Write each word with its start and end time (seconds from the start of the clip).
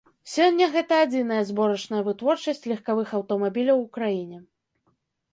Сёння 0.35 0.67
гэта 0.75 0.93
адзіная 1.07 1.41
зборачная 1.49 1.99
вытворчасць 2.07 2.65
легкавых 2.71 3.07
аўтамабіляў 3.19 3.77
у 3.83 3.85
краіне. 3.99 4.37